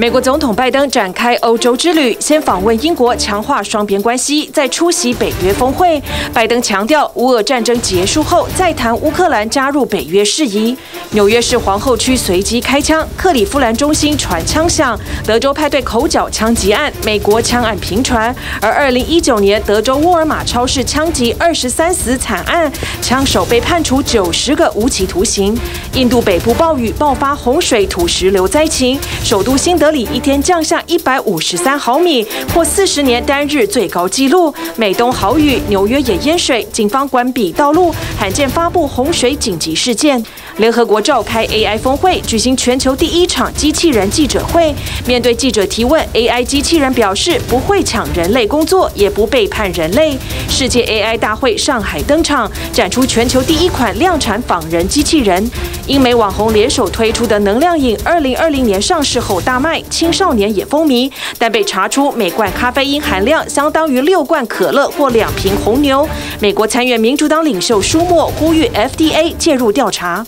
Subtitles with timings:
[0.00, 6.02] 美国总统拜登展开欧洲之旅，先访问英国，强化双边关系，再出席北约峰会。
[6.32, 10.74] 拜登强调，乌俄战争结束后再谈乌克兰加入北约事宜。
[11.10, 14.98] 纽约市皇后区随机开枪，克里夫兰中心传枪响。
[15.26, 18.34] 德州派对口角枪击案，美国枪案频传。
[18.62, 22.72] 而二零一九年德州沃尔玛超市枪击二十三死惨案，
[23.02, 25.54] 枪手被判处九十个无期徒刑。
[25.92, 29.89] 印度北部暴雨爆发洪水土石流灾情，首都新德。
[29.90, 34.52] 里一天降下一百五十三毫米，破四十年单日最高纪录。
[34.76, 40.22] 美东豪雨，纽约也淹水，警方关闭道路，罕见发布洪水紧急事件。
[40.60, 44.74] 联合国召开 AI 峰会，举行全球第一场机器人记者会。
[45.06, 50.18] 面对记者提问，AI 机器人表示不会抢人类工作，也不背叛人类。
[50.50, 55.50] 世界 AI 大会上海登场，展出全球第一款量产仿人机器人。
[55.86, 61.10] 英美网红联手推出的能量饮，二零二零年上市后大卖，青少年也风靡。
[61.38, 66.06] 但被查出每罐咖啡因含量相当于六罐可乐或两瓶红牛。
[66.38, 70.26] 美国参院民主党领袖舒默呼吁 FDA 介入调查。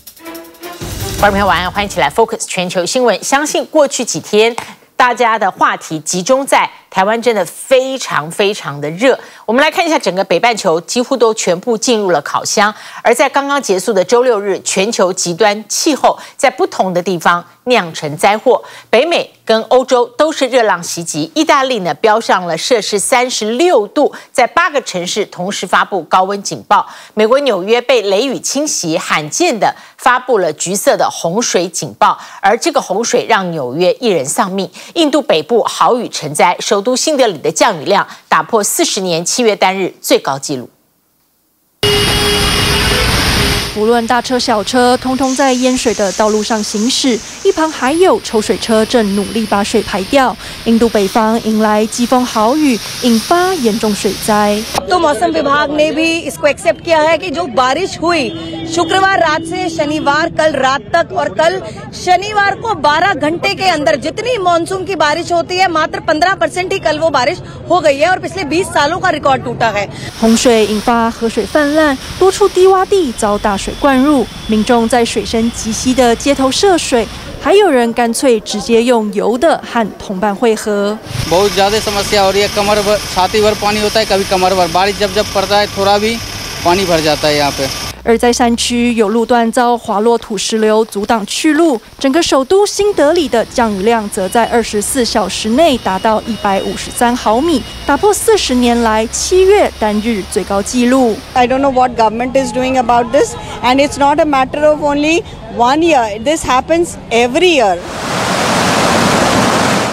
[1.23, 3.23] 观众朋友晚安，欢迎起来 Focus 全球新闻。
[3.23, 4.57] 相信过去几天
[4.97, 9.19] 大家的话题集中在台湾，真的非常非常的热。
[9.47, 19.33] 我们来看一下整个北半球几乎都全部进入了烤箱，而在刚刚结束的周六日，全球极端气候在不同的地方酿成灾祸，北美。
[19.45, 26.87] 跟欧洲都是热浪袭击，意大利呢飙上了摄氏三十六度，在八个城市同时发布高温警报。
[27.15, 34.71] 美国纽约被雷雨侵袭，罕见的发布了橘色的洪水警报，而这个洪水让纽约一人丧命。
[34.95, 40.69] 印度北部豪雨成灾，收都新德里的降雨量打破四十年七月单日最高纪录。
[43.75, 50.37] 不论大车小车，通通在淹水的道路上行驶，一旁还有抽水车正努力把水排掉。
[50.65, 54.63] 印度北方迎来季风豪雨，引发严重水灾。
[70.21, 77.07] 洪水引发河水泛滥，多处低洼地遭大水灌入，民众在水深及膝的街头涉水，
[77.43, 80.97] 还有人干脆直接用油的和同伴汇合。
[88.05, 91.81] 而在山区，有路段遭滑落土石流阻挡去路。
[92.01, 101.17] 整个首都新德里的降雨量则在二十四小时内达到一百五十三毫米，打破四十年来七月单日最高纪录。
[101.35, 105.23] I don't know what government is doing about this, and it's not a matter of only
[105.57, 106.19] one year.
[106.23, 107.79] This happens every year.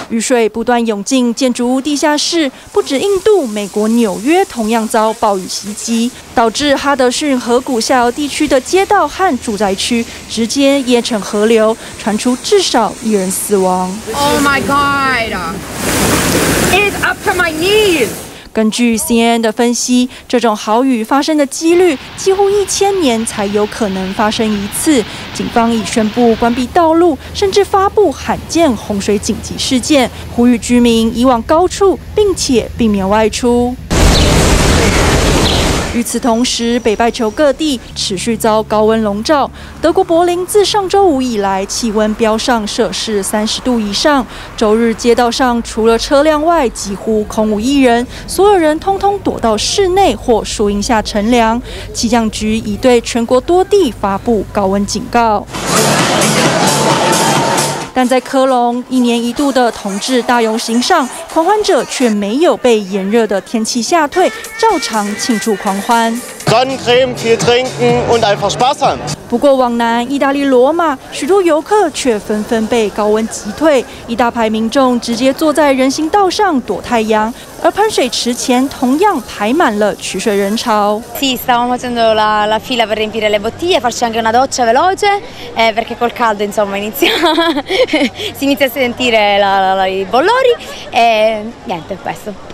[0.09, 13.95] 雨水不断涌进建筑物地下室，不止印度，美国纽约同样遭暴雨袭击，导致哈德逊河谷下游地区的街道和住宅区直接淹成河流，传出至少一人死亡。
[14.15, 15.31] Oh my God!
[16.71, 18.07] It's up to my knees.
[18.51, 25.03] 根据 CNN 的分析，这种豪雨发生的几率几乎一千年才有可能发生一次。
[25.33, 33.75] 警方已宣布关闭道路，甚至发布罕见洪水紧急事件，呼吁居民移往高处，并且避免外出。
[35.95, 39.49] 与此同时，北半球各地持续遭高温笼罩。
[39.81, 44.25] 德国柏林自上周五以来，气温飙上摄氏三十度以上。
[44.55, 51.59] 周日街道上除了车辆外，几乎空无一人，所有人通通躲到室内或树荫下乘凉。
[51.91, 55.45] 气象局已对全国多地发布高温警告。
[57.99, 66.09] 但在科隆一年一度的同志大游行上，狂欢者却没有被炎热的天气吓退，照常庆祝狂欢。
[69.29, 77.31] 不过往南意大利罗马，许多游客却纷纷被高温击退，一大排民众直接坐在人行道上躲太阳。
[77.61, 80.99] 而喷水池前同样排满了取水人潮。
[81.19, 85.21] Sì stavamo facendo la la fila per riempire le bottiglie, farci anche una doccia veloce,
[85.53, 87.11] eh perché col caldo insomma inizia
[88.33, 90.55] si inizia a sentire la i bollori
[90.89, 92.48] e niente questo.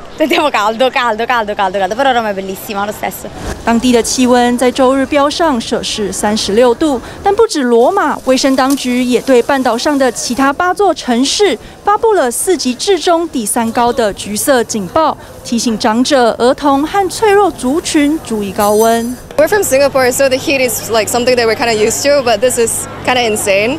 [3.66, 19.17] 当地的气温在周日飙上摄氏三十六度，但不止罗马，卫生当局也对半岛上的其他八座城市发布了四级制中第三高的橘色警报，提醒长者、儿童和脆弱族群注意高温。
[19.37, 22.38] We're from Singapore, so the heat is like something that we're kind of used to, but
[22.38, 23.79] this is kind of insane.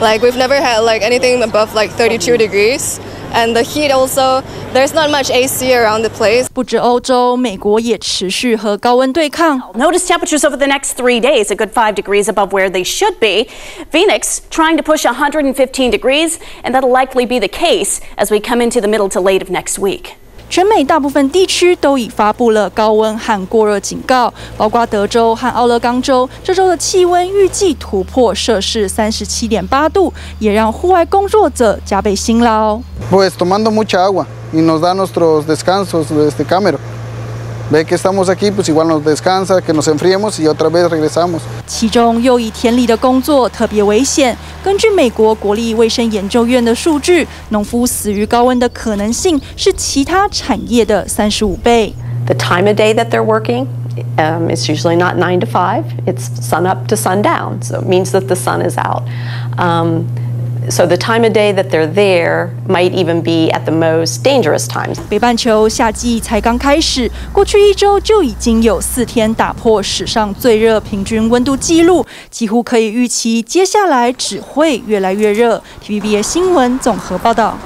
[0.00, 2.98] Like we've never had like anything above like 32 degrees.
[3.34, 4.42] And the heat also,
[4.74, 6.48] there's not much AC around the place.
[6.52, 9.58] 不止欧洲，美国也持续和高温对抗。
[9.72, 13.48] Notice temperatures over the next three days, a good five degrees above where they should be.
[13.90, 18.61] Phoenix trying to push 115 degrees, and that'll likely be the case as we come
[18.61, 20.13] into the middle to late of next week.
[20.49, 26.29] 全美大部分地区都已发布了高温和过热警告，包括德州和奥勒冈州。
[26.41, 32.79] 这周的气温预计突破摄氏三十七点八度，也让户外工作者加倍辛劳。
[33.11, 36.77] Pues tomando mucha agua y nos da nuestros descansos desde camero.
[37.69, 41.41] Ve que estamos aquí, pues igual nos descansa, que nos enfriemos y otra vez regresamos。
[41.65, 44.37] 其中又以田里的工作特别危险。
[44.63, 51.93] 根据美国国立卫生研究院的数据，农夫死于高温的可能性是其他产业的三十五倍。
[52.25, 53.67] The time of day that they're working,
[54.17, 55.83] um, it's usually not nine to five.
[56.05, 59.03] It's sun up to sundown, so it means that the sun is out.
[59.57, 60.05] Um,
[60.69, 64.67] So the time of day that they're there might even be at the most dangerous
[64.67, 64.97] times.
[65.09, 75.63] 北半球夏季才刚开始，过去一周就已经有四天打破史上最热平均温度记录，几乎可以预期接下来只会越来越热。
[75.83, 77.57] TVBS 新闻综合报道。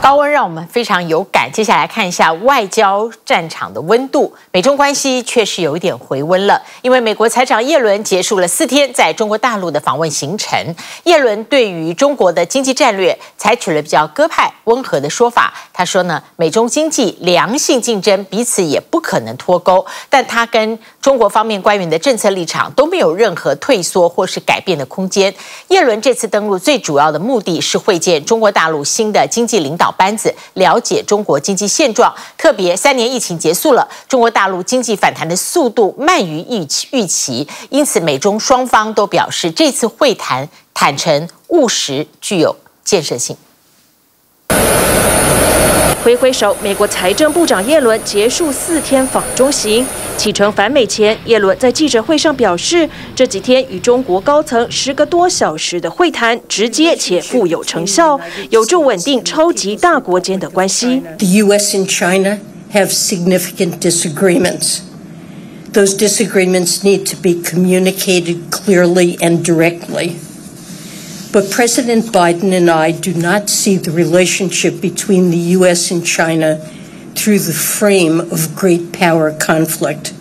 [0.00, 1.50] 高温让我们非常有感。
[1.52, 6.62] 接下来看一下外交战场的温度，美中关系确实有一点回温了。
[6.82, 10.56] 因为美国财长耶伦结束了四天在中国大陆的访问行程。
[11.04, 15.52] 耶伦对于中国的经济战略采取了比较鸽派、温和的说法。
[15.72, 19.84] 他说呢，美中经济良性竞争，彼此也不可能脱钩。
[20.08, 25.34] 但他跟中国方面官员的政策立场都没有任何退缩或是改变的空间。
[25.68, 29.90] 叶伦这次登陆最主要的目的是会见中国大陆新的经济领导。
[29.90, 43.34] 班子了解中国经济现状，特别三年疫情结束了，中国大陆经济反弹的速度慢于预期预期，因此美中双方都表示这次会谈坦诚务实，具有建设性。
[46.08, 49.84] 挥挥手，美国财政部长耶伦结束四天访中行。
[50.16, 58.18] 启程返美前，耶伦在记者会上表示，这几天与中国高层十个多小时的会谈，直接且富有成效，
[58.48, 61.02] 有助稳定超级大国间的关系。
[61.18, 61.76] The U.S.
[61.76, 62.38] and China
[62.72, 64.78] have significant disagreements.
[65.74, 70.12] Those disagreements need to be communicated clearly and directly.
[71.30, 75.90] But President Biden and I do not see the relationship between the U.S.
[75.90, 76.56] and China
[77.14, 80.14] through the frame of great power conflict.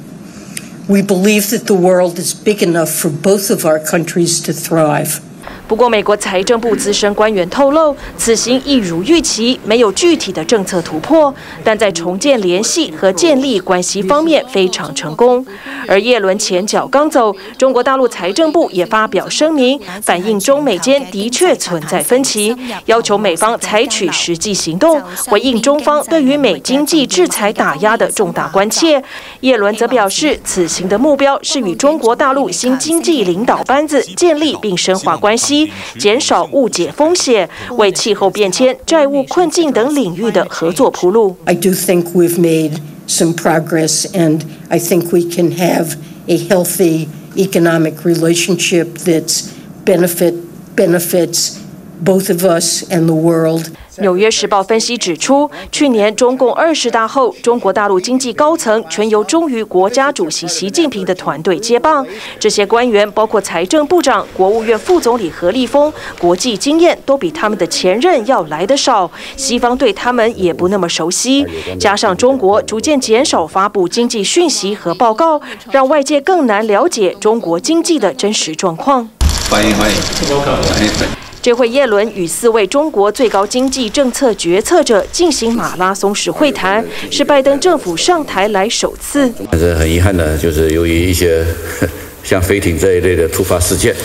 [0.89, 5.21] We believe that the world is big enough for both of our countries to thrive.
[5.67, 15.45] 不过，美国财政部资深官员透露，此行一如预期，没有具体的政策突破，但在重建联系和建立关系方面非常成功。
[15.85, 22.55] 而叶伦前脚刚走，中国大陆财政部也发表声明，反映中美间的确存在分歧，
[22.85, 29.03] 要求美方采取实际行动，回应中方对于美经济制裁打压的重大关切。
[29.41, 35.56] 叶伦则表示，此行的目标是与中国大陆新经济领导班子建立并深化关系。
[35.98, 41.36] 减少误解风险，为气候变迁、债务困境等领域的合作铺路。
[41.45, 45.95] I do think we've made some progress, and I think we can have
[46.27, 49.45] a healthy economic relationship that's
[49.86, 50.33] benefit
[50.75, 51.56] benefits
[52.03, 53.63] both of us and the world.
[54.01, 62.06] 《纽约时报》分析指出，去年中共二十大后，中国大陆经济高层全由忠于国家主席习近平的团队接棒。
[62.39, 69.09] 这些官员包括财政部长、国务院副总理何立峰，国际经验都比他们的前任要来得少。
[69.35, 71.44] 西方对他们也不那么熟悉，
[71.80, 79.09] 加上中国逐渐减少发布经济讯息和报告，让外界更难了解中国经济的真实状况。
[79.49, 81.26] 欢迎欢迎。
[81.47, 89.31] 这回耶伦与四位中国最高经济政策决策者进行马拉松式会谈，是拜登政府上台来首次。
[89.49, 91.45] 但是很遗憾的，就是由于一些
[92.21, 93.95] 像飞艇这一类的突发事件，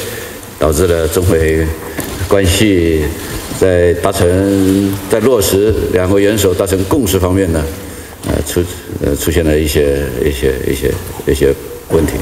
[0.56, 1.66] 导致了中美
[2.28, 3.02] 关系
[3.58, 7.61] 在达成、在落实两国元首达成共识方面呢，
[8.28, 8.62] 呃出
[9.04, 10.94] 呃出现了一些一些一些
[11.26, 11.52] 一些
[11.90, 12.12] 问题。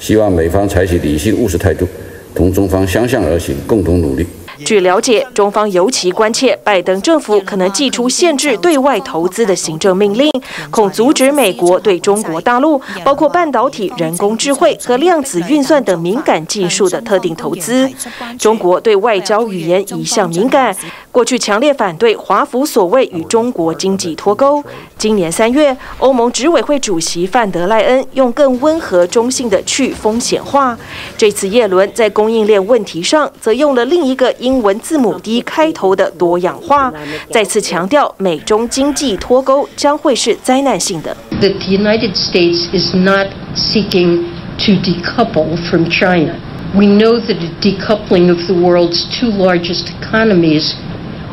[0.00, 1.86] 希望美方采取理性务实态度，
[2.34, 4.26] 同中方相向而行，共同努力。
[4.64, 10.30] 据了解，中方尤其关切拜登政府可能寄出限制对外投资的行政命令，
[10.70, 17.90] 恐阻止美国对中国大陆包括半导体、人工智慧和量子运算等敏感技术的特定投资。
[18.38, 20.74] 中国对外交语言一向敏感。
[21.14, 24.60] 过去强烈反对华府所谓与中国经济脱钩。
[24.98, 30.76] 今年三月，欧盟执委会主席范德赖恩用更温和中性的去风险化。
[31.16, 36.92] 这次耶伦在供应链问题上，则用了另一个英文字母 D 开头的多样化，
[37.30, 41.16] 再次强调美中经济脱钩将会是灾难性的。
[41.40, 44.24] That the United States is not seeking
[44.58, 46.34] to decouple from China.
[46.74, 50.72] We know that a decoupling of the world's two largest economies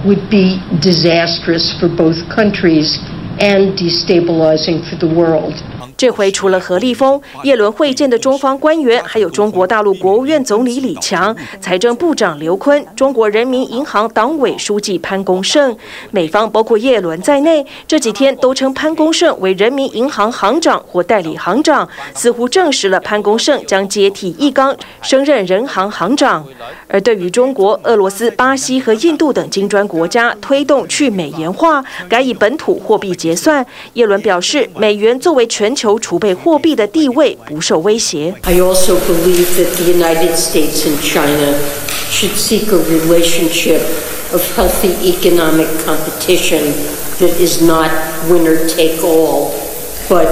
[0.05, 2.97] would be disastrous for both countries
[3.39, 5.53] and destabilizing for the world.
[6.01, 15.77] 这回除了何立峰、叶伦会见的中方官员，还有中国大陆国务院总理李强、财政部长刘昆、中国人民银行党委书记潘功胜。
[16.09, 26.43] 美方包括叶伦在内，这几天都称潘功胜为人民银行行长或代理行长，似乎证实了潘功胜将接替易纲升任人行行长。
[26.87, 38.34] 而对于中国、俄罗斯、巴西和印度等金砖国家推动去美元化，改以本土货币结算，叶伦表示，美元作为全球储备货币的地位不受威胁。
[38.42, 41.58] I also believe that the United States and China
[42.10, 43.80] should seek a relationship
[44.32, 46.72] of healthy economic competition
[47.18, 47.90] that is not
[48.28, 49.52] winner take all,
[50.08, 50.28] but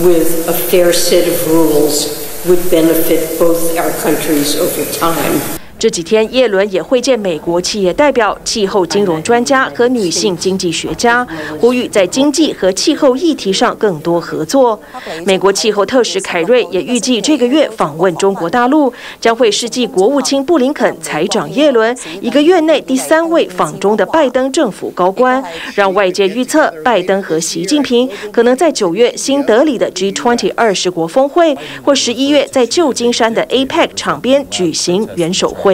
[0.00, 5.57] with a fair set of rules would benefit both our countries over time.
[5.79, 11.25] 这几天，耶伦也会见美国企业代表、气候金融专家和女性经济学家，
[11.61, 14.77] 呼吁在经济和气候议题上更多合作。
[15.25, 25.41] 美国气候特使凯瑞也预计这个月访问中国大陆，将会是继国务卿布林肯财长耶伦，一个月内第三位访中的拜登政府高官，
[25.75, 35.68] 让外界预测拜登和习近平可能在九月新德里的 G20 二十国峰会，或十一月在旧金山的 APEC 场边举行元首会。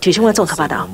[0.00, 0.88] 体育新闻综合报道。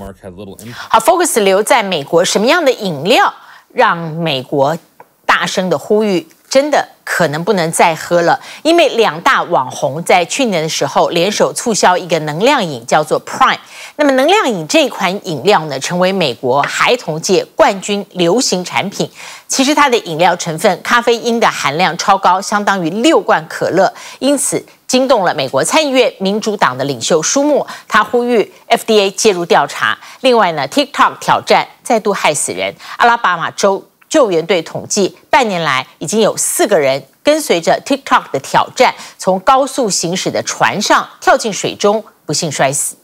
[0.88, 3.32] 好，Focus 留在美国，什么样的饮料
[3.72, 4.76] 让美国
[5.24, 8.40] 大声的呼吁，真的可能不能再喝了？
[8.62, 13.58] 因为两大网红在去年的时候联手促销一个能量饮，叫做 Prime。
[13.96, 19.10] 那么能量饮这款饮料呢，成为美国孩童界冠军流行产品。
[19.48, 24.64] 其实它的饮料成分咖啡因的含量超高，相当于六罐可乐，因此。
[24.86, 29.98] 惊动了美国参议院民主党的领袖舒默，他呼吁 FDA 介入调查。
[30.20, 32.74] 另外呢，TikTok 挑战再度害死人。
[32.96, 42.96] 阿拉巴马州救援队统计，半年来已经有四个人跟随着 TikTok 的挑战，从高速行驶的船上跳进水中，不幸摔死。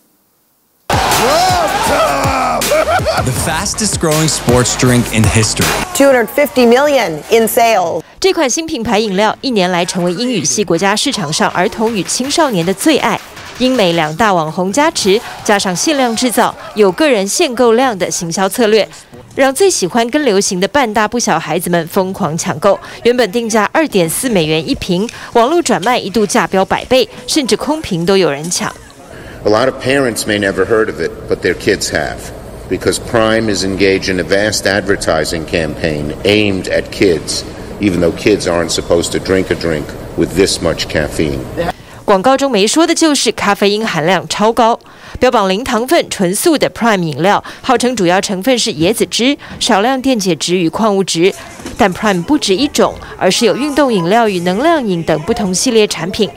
[3.03, 5.67] The fastest growing sports drink in history.
[5.95, 8.01] 250 million in sales.
[8.21, 13.21] 这款新品牌饮料一年来成为英语系国家市场上儿童与青少年的最爱。
[13.59, 18.89] 英美两大网红加持，加上限量制造、有个人限购量的行销策略，
[19.35, 22.79] 让最喜欢跟流行的半大不小孩子们疯狂抢购。
[23.03, 28.73] 原本定价二点四美元一瓶，网络转卖一度价标百倍，甚至空瓶都有人抢。
[29.45, 32.19] A lot of parents may never heard of it, but their kids have.
[32.73, 37.45] Because Prime is engaged in a vast advertising campaign aimed at kids,
[37.81, 39.85] even though kids aren't supposed to drink a drink
[40.17, 41.41] with this much caffeine.
[42.07, 44.81] 广告中没说的就是咖啡因含量超高，
[45.21, 51.31] 标榜零糖分、纯素的 Prime 饮料，号称主要成分是椰子汁、少量电解质与矿物质。
[51.77, 56.31] 但 Prime 不止一种，而是有运动饮料与能量饮等不同系列产品。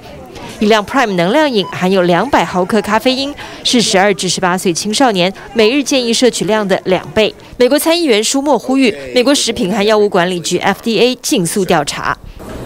[0.59, 3.35] 一辆 Prime 能量饮含有两百毫克咖啡因，
[3.65, 7.35] 是十二至十八岁青少年每日建议摄取量的两倍。
[7.57, 12.17] 美国参议员舒默呼吁美国食品和药物管理局 FDA 尽速调查。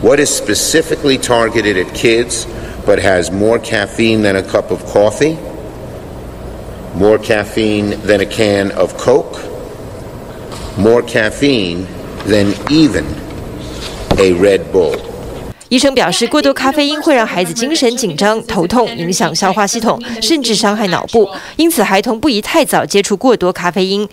[0.02, 2.44] What is specifically targeted at kids,
[2.86, 5.36] but has more caffeine than a cup of coffee,
[6.98, 9.38] more caffeine than a can of Coke,
[10.76, 11.86] more caffeine
[12.26, 13.04] than even
[14.18, 15.07] a Red Bull.
[15.69, 21.29] 医生表示，过多咖啡因会让孩子精神紧张、头痛，影响消化系统，甚至伤害脑部。
[21.57, 24.09] 因此，孩童不宜太早接触过多咖啡因。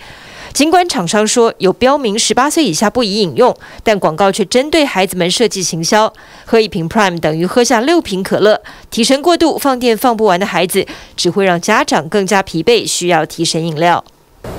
[0.52, 6.12] 尽管厂商说有标明十八岁以下不宜饮用，但广告却针对孩子们设计行销。
[6.44, 8.60] 喝一瓶 Prime 等于喝下六瓶可乐。
[8.90, 10.86] 提神过度、放电放不完的孩子，
[11.16, 14.04] 只会让家长更加疲惫，需要提神饮料。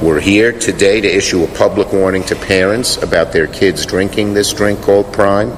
[0.04, 4.52] We're here today to issue a public warning to parents about their kids drinking this
[4.52, 5.50] drink called Prime.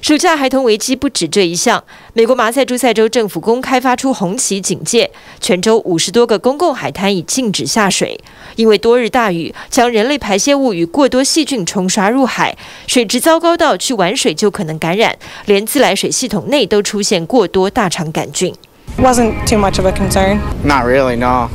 [0.00, 8.18] 暑假孩童危机不止这一项，美国马赛诸塞州政府公开发出红旗警戒，全州五十多个公共海滩已禁止下水，
[8.56, 15.14] 因为多日大雨将人类排泄物与过多细菌冲刷入海，水质糟糕到去玩水就可能感染，
[15.44, 18.54] 连自来水系统内都出现过多大肠杆菌。
[18.98, 20.38] Wasn't too much of a concern.
[20.64, 21.50] Not really, no.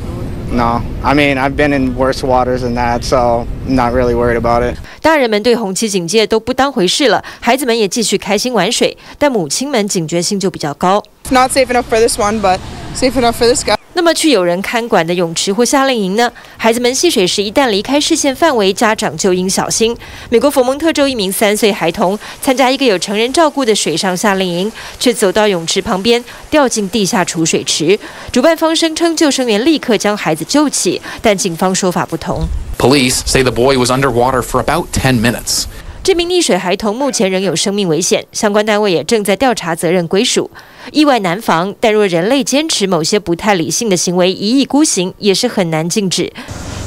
[0.51, 4.63] No, I mean I've been in worse waters than that, so not really worried about
[4.63, 4.77] it.
[5.01, 11.01] 大人们对洪期警戒都不当回事了，孩子们也继续开心玩水，但母亲们警觉性就比较高。
[11.28, 12.60] Not safe enough for this one, but
[12.94, 13.74] safe enough for this guy.
[13.94, 16.30] 那么去有人看管的泳池或夏令营呢？
[16.56, 19.96] 孩子们戏水时一旦离开视线范围，家长就应小心。
[20.30, 27.98] 美国佛蒙特州一名三岁孩童参加一个有成人照顾的水上夏令营，却走到泳池旁边掉进地下储水池。
[28.30, 32.46] 主办方声称救生员立刻将孩子救起，但警方说法不同。
[32.78, 35.64] Police say the boy was underwater for about 10 minutes.
[36.06, 40.48] 这名溺水孩童目前仍有生命危险，相关单位也正在调查责任归属。
[40.92, 46.32] 意外难防，但若人类坚持某些不太理性的行为，一意孤行，也是很难禁止。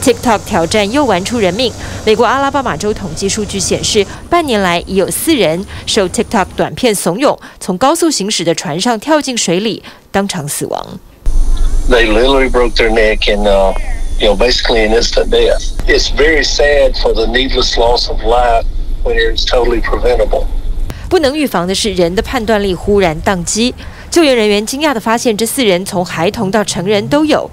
[0.02, 1.70] TikTok 挑战又玩出人命。
[2.06, 9.84] 美国阿拉巴马州统计数据显示，半年来已有四人受 TikTok 短片怂恿，从高速行驶的船上跳进水里，
[10.14, 10.98] 当场死亡。
[11.90, 13.74] They literally broke their neck and, uh,
[14.18, 15.74] you know, basically an instant death.
[15.90, 18.64] It's very sad for the needless loss of life.
[19.04, 20.46] Totally preventable.、
[21.10, 23.74] 不能预防的是人的判断力忽然宕机。
[24.12, 27.50] 救援人员惊讶地发现，这四人从孩童到成人都有。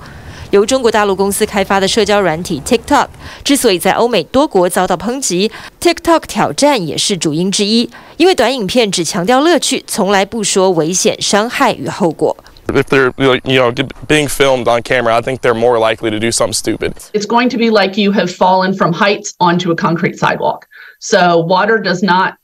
[0.50, 3.09] 由中国大陆公司开发的社交软体 TikTok
[3.43, 5.50] 之所以在欧美多国遭到抨击
[5.81, 7.91] ，TikTok 挑战也是主因之一。
[8.17, 12.37] 因为短影片只强调乐趣，从来不说危险、伤害与后果。
[12.69, 13.73] If they're, you know,
[14.09, 16.93] being filmed on camera, I think they're more likely to do something stupid.
[17.12, 20.67] It's going to be like you have fallen from heights onto a concrete sidewalk.
[21.09, 22.35] So water does not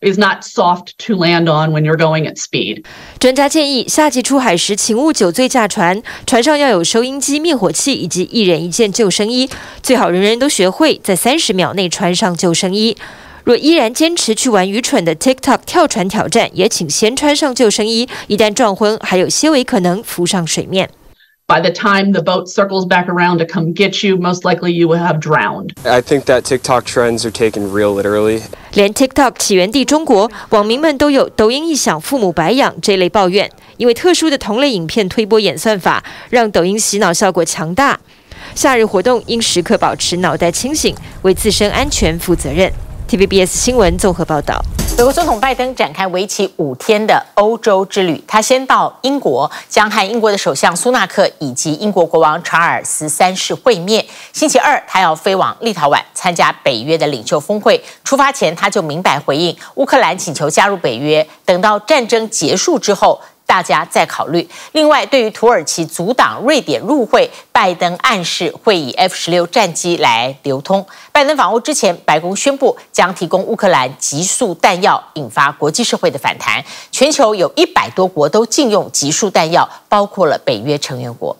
[0.00, 2.84] is not soft to land on when you're going at speed.
[3.18, 9.50] 专家建议，夏季出海时，请勿酒醉驾船，船上要有收音机、灭火器以及一人一件救生衣，
[9.82, 12.96] 最好人人都学会在三十秒内穿上救生衣。
[13.42, 20.88] 若依然坚持去玩愚蠢的 TikTok 跳船挑战，也请先穿上救生衣，一旦撞昏，还有些微可能浮上水面。
[21.50, 25.04] By the time the boat circles back around to come get you, most likely you will
[25.04, 25.72] have drowned.
[25.82, 28.42] I think that TikTok trends are taken real literally.
[28.74, 37.98] 连 TikTok 起源地中国，网民们都有“抖音一响，父母白养”这类抱怨，因为特殊的同类影片推播演算法，让抖音洗脑效果强大。
[38.54, 42.72] 夏日活动应时刻保持脑袋清醒，为自身安全负责任。
[43.10, 44.64] TVBS 新闻综合报道。
[44.96, 54.06] 美国总统拜登展开为期五天的欧洲之旅，他先到英国，将和英国的首相苏纳克以及英国国王查尔斯三世会面。
[54.32, 57.82] 星期二，他要飞往立陶宛参加北约的领袖峰会。
[58.04, 63.20] 出发前，他就明白回应乌克兰请求加入北约，等到战争结束之后。
[63.50, 64.48] 大家再考虑。
[64.70, 70.86] 另外，对于土耳其阻挡瑞典入会，拜登暗示会以 F 十六战机来流通。
[71.10, 76.64] 拜登访欧之前，白宫宣布将提供乌克兰急速弹药，引发国际社会的反弹。
[76.92, 81.36] 全球有一百多国都禁用急速弹药，包括了北约成员国。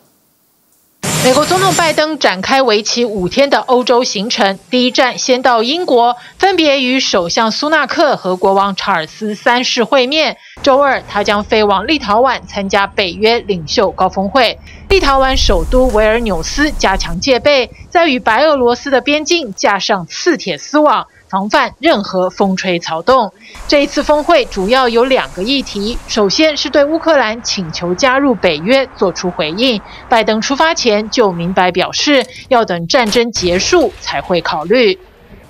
[1.22, 10.38] 美国总统拜登展开为期五天的欧洲行程，第一站先到英国，分别与首相苏纳克和国王查尔斯三世会面。
[10.62, 14.58] 周二，他将飞往立陶宛参加北约领袖高峰会。
[14.88, 21.06] 立陶宛首都维尔纽斯加强戒备，在与白俄罗斯的边境架上刺铁丝网。
[21.29, 23.33] 防范任何风吹草动。
[23.67, 29.81] 这一次峰会主要有两个议题，首先是对乌克兰请求加入北约做出回应。
[30.07, 34.97] 拜登出发前就明白表示，要等战争结束才会考虑。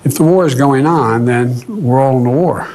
[0.04, 2.66] If the war is going on, then we're all in the war.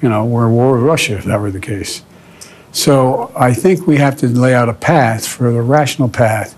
[0.00, 2.00] You know, we're at war with Russia if that were the case.
[2.72, 6.56] So I think we have to lay out a path for the rational path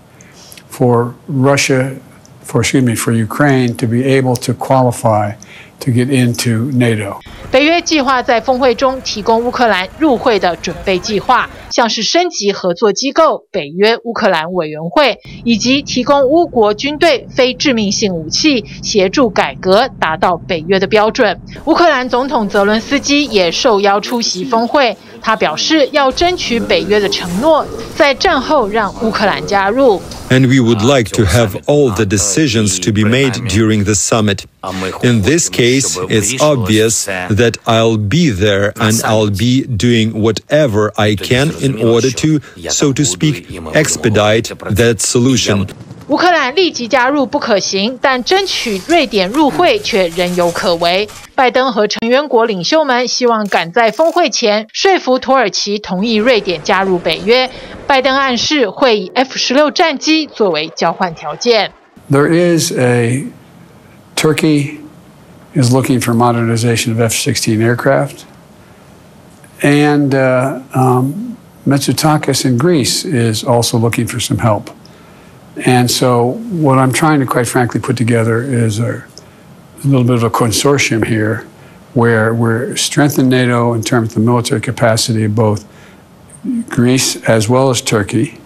[0.67, 1.97] for Russia,
[2.41, 5.33] for excuse me, for Ukraine to be able to qualify.
[5.80, 7.20] To get into NATO.
[7.50, 21.40] 北约计划在峰会中提供乌克兰入会的准备计划，像是升级合作机构北约乌克兰委员会，以及提供乌国军队非致命性武器，协助改革达到北约的标准。
[21.64, 24.96] 乌克兰总统泽伦斯基也受邀出席峰会。
[25.21, 30.01] 他表示要争取北约的承诺，在战后让乌克兰加入。
[30.29, 34.39] And we would like to have all the decisions to be made during the summit.
[35.03, 41.15] In this case, it's obvious that I'll be there and I'll be doing whatever I
[41.15, 45.67] can in order to, so to speak, expedite that solution.
[46.10, 51.08] 乌克兰立即加入不可行，但争取瑞典入会却仍有可为。
[51.36, 57.48] 拜登和成员国领袖们希望赶在峰会前说服土耳其同意瑞典加入北约。
[57.86, 61.70] 拜登暗示会以 F 十六战机作为交换条件。
[62.10, 63.26] There is a
[64.16, 64.78] Turkey
[65.54, 68.24] is looking for modernization of F-16 aircraft,
[69.62, 74.70] and uh, um, Mitsotakis in Greece is also looking for some help.
[75.66, 79.04] And so, what I'm trying to, quite frankly, put together is a,
[79.84, 81.46] a little bit of a consortium here
[81.92, 85.66] where we're strengthening NATO in terms of the military capacity of both
[86.68, 88.40] Greece as well as Turkey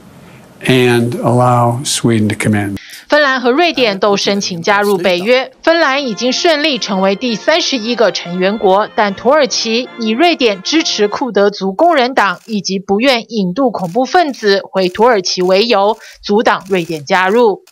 [0.63, 2.79] and allow Sweden to come in.
[3.15, 17.63] 芬兰和瑞典都申请加入北约，芬兰已经顺利成为第三十一个成员国，但土耳其以瑞典支持库德族工人党以及不愿引渡恐怖分子回土耳其为由，阻挡瑞典加入。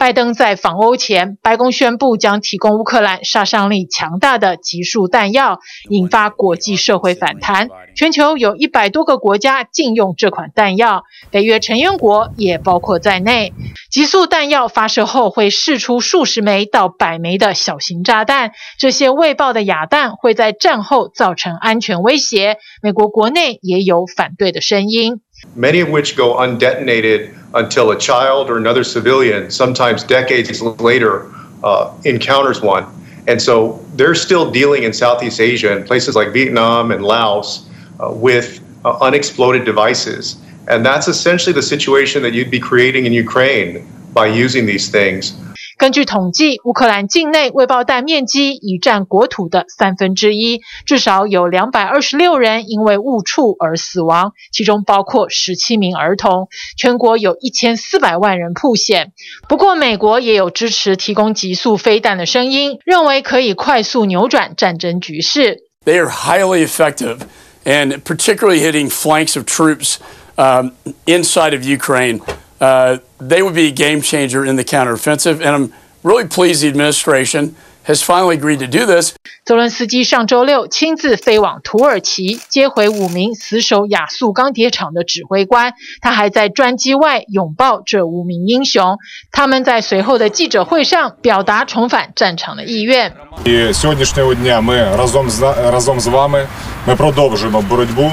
[0.00, 5.60] 拜登在访欧前，白宫宣布将提供乌克兰杀伤力强大的集束弹药，
[5.90, 7.68] 引发国际社会反弹。
[7.94, 13.52] 全球有一百多个国家禁用这款弹药，北约成员国也包括在内。
[13.90, 22.56] 集束弹药发射后会释出数十枚到百枚的小型炸弹，这些未爆的哑弹会在战后造成安全威胁。
[22.82, 25.20] 美国国内也有反对的声音。
[25.54, 27.36] Many of which go undetonated.
[27.54, 31.30] until a child or another civilian, sometimes decades later,
[31.64, 32.86] uh, encounters one.
[33.26, 38.12] And so they're still dealing in Southeast Asia and places like Vietnam and Laos uh,
[38.12, 40.36] with uh, unexploded devices.
[40.68, 45.34] And that's essentially the situation that you'd be creating in Ukraine by using these things.
[45.80, 56.48] 根据统计，乌克兰境内未爆弹面积已占国土的三分之一，至少有两百二十六人因为误触而死亡，其中包括十七名儿童。
[56.76, 59.12] 全国有一千四百万人曝险。
[59.48, 65.60] 不过，美国也有支持提供极速飞弹的声音，认为可以快速扭转战争局势。
[65.86, 67.20] They are highly effective
[67.64, 69.94] and particularly hitting flanks of troops
[70.36, 70.72] um,
[71.06, 72.20] inside of Ukraine.
[72.59, 75.73] Uh, they would be a game changer in the counteroffensive, and I'm
[76.03, 79.13] really pleased the administration has finally agreed to do this.
[79.43, 85.73] 泽伦斯基上周六亲自飞往土耳其，接回五名死守亚速钢铁厂的指挥官。
[86.01, 88.97] 他还在专机外拥抱这五名英雄。
[89.31, 93.13] 他们在随后的记者会上表达重返战场的意愿。
[93.45, 96.47] І сьогоднішнього дня ми разом з разом з вами
[96.87, 98.11] ми продовжуємо боротьбу.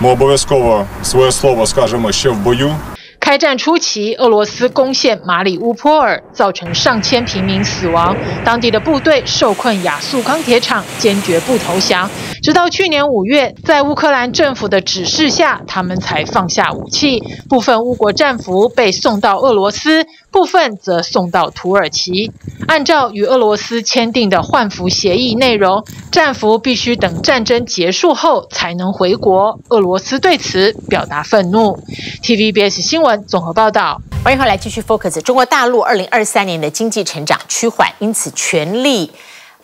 [0.00, 2.74] Ми обов'язково своє слово скажемо ще в бою.
[3.21, 8.17] 开战初期，俄罗斯攻陷马里乌波尔，造成上千平民死亡。
[8.43, 12.09] 当地的部队受困亚速钢铁厂，坚决不投降。
[12.41, 17.21] 直到去年五月，在乌克兰政府的指示下，他们才放下武器。
[17.47, 22.31] 部分乌国战俘被送到俄罗斯，部分则送到土耳其。
[22.67, 29.59] 按照与俄罗斯签订的换俘协议内容，战俘必须等战争结束后才能回国。
[29.69, 31.77] 俄罗斯对此表达愤怒。
[32.23, 34.01] TVBS 新闻综合报道。
[34.23, 35.19] 欢迎回来继续 Focus。
[35.21, 39.11] 中国大陆二零二三年的经济成长趋缓，因此全力。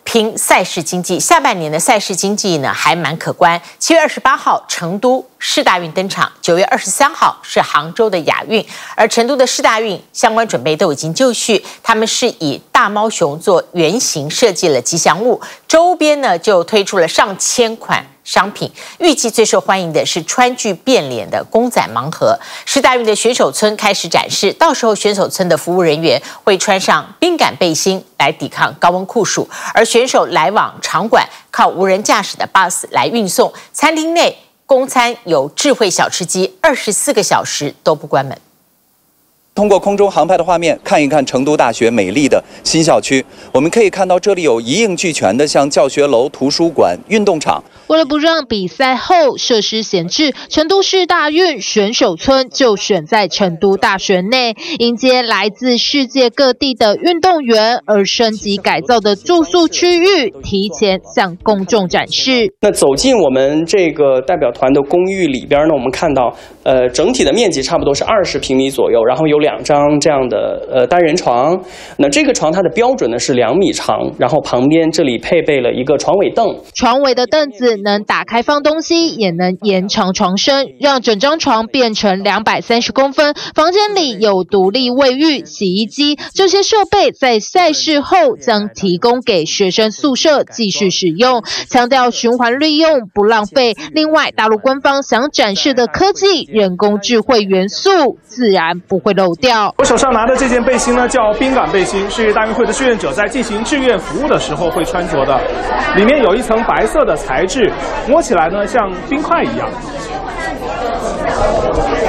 [0.04, 3.60] 拼赛事经济，下半年的赛事经济呢还蛮可观。
[3.78, 8.64] 七月二十八号，成都世大运登场；九月二十三号是杭州的亚运，
[8.96, 11.64] 而成都的世大运相关准备都已经就绪。
[11.82, 18.04] 他们是以大猫熊做原型设计了吉祥物，周边呢就推出了上千款。
[18.24, 22.38] 商品预计最受欢迎的是川剧变脸的公仔盲盒。
[22.66, 33.50] 世大运的选手村开始展示，到时候选手村的服务人员会穿上冰感背心来抵抗高温酷暑，而选手来往场馆靠无人驾驶的 bus 来运送。
[33.72, 34.36] 餐厅内
[34.68, 38.38] 公餐有智慧小吃机，二十四个小时都不关门。
[39.58, 47.60] 通过空中航拍的画面，看一看成都大学美丽的新校区，我们可以看到这里有一应俱全的，像教学楼、图书馆、运动场。
[47.88, 62.52] 为了不让比赛后设施闲置，成都市大运选手村就选在成都大学内，迎接来自世界各地的运动员，而升级改造的住宿区域提前向公众展示。
[62.60, 70.36] 那走进我们这个代表团的公寓里边呢，我们看到，呃，整体的面积差不多是二十平米左右，然后有两两张这样的
[70.70, 71.58] 呃单人床。
[71.96, 77.68] 那这个床它的标准呢是两米长，然后旁边这里配备了一个床尾凳，床尾的凳子。
[77.84, 83.34] 能打开放东西，也能延长床身，让整张床变成两百三十公分。
[83.54, 93.76] 房间里有独立卫浴、洗衣机，这些设备在赛事后将提供给学生宿舍继续使用，强调循环利用，不浪费。
[93.92, 99.74] 另外，大陆官方想展示的科技、人工智慧元素，自然不会漏掉。
[99.78, 105.40] 我手上拿的这件背心呢，叫冰感背心，是大运会的志愿者在进行志愿服务的时候会穿着的，
[105.96, 107.72] 里面有一层白色的材质。
[108.06, 109.68] 摸起来呢，像冰块一样。